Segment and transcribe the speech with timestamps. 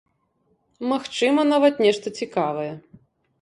[0.91, 2.67] Магчыма, нават, нешта цікавае.